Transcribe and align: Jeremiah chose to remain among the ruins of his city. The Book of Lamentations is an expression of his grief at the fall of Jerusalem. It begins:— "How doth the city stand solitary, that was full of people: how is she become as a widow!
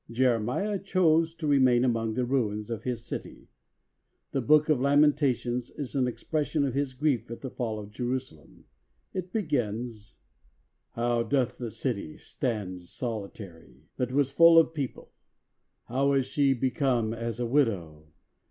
Jeremiah 0.09 0.79
chose 0.79 1.35
to 1.35 1.45
remain 1.45 1.85
among 1.85 2.15
the 2.15 2.25
ruins 2.25 2.71
of 2.71 2.81
his 2.81 3.05
city. 3.05 3.49
The 4.31 4.41
Book 4.41 4.67
of 4.67 4.81
Lamentations 4.81 5.69
is 5.69 5.93
an 5.93 6.07
expression 6.07 6.65
of 6.65 6.73
his 6.73 6.95
grief 6.95 7.29
at 7.29 7.41
the 7.41 7.51
fall 7.51 7.77
of 7.77 7.91
Jerusalem. 7.91 8.65
It 9.13 9.31
begins:— 9.31 10.15
"How 10.95 11.21
doth 11.21 11.59
the 11.59 11.69
city 11.69 12.17
stand 12.17 12.81
solitary, 12.81 13.89
that 13.97 14.11
was 14.11 14.31
full 14.31 14.57
of 14.57 14.73
people: 14.73 15.11
how 15.87 16.13
is 16.13 16.25
she 16.25 16.55
become 16.55 17.13
as 17.13 17.39
a 17.39 17.45
widow! 17.45 18.07